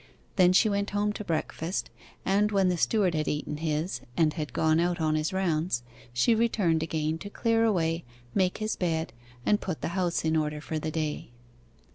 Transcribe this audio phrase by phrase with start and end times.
[0.35, 1.91] Then she went home to breakfast;
[2.25, 6.33] and when the steward had eaten his, and had gone out on his rounds, she
[6.33, 8.03] returned again to clear away,
[8.33, 9.13] make his bed,
[9.45, 11.29] and put the house in order for the day.